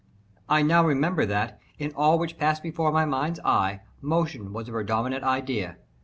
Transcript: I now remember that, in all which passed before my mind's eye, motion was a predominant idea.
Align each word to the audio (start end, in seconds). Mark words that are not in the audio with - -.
I 0.49 0.63
now 0.63 0.83
remember 0.83 1.27
that, 1.27 1.59
in 1.77 1.93
all 1.95 2.17
which 2.17 2.39
passed 2.39 2.63
before 2.63 2.91
my 2.91 3.05
mind's 3.05 3.39
eye, 3.45 3.81
motion 4.01 4.51
was 4.51 4.67
a 4.67 4.71
predominant 4.71 5.23
idea. 5.23 5.77